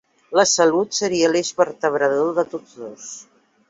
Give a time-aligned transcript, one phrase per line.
[0.37, 3.11] La salut seria l'eix vertebrador de tots dos.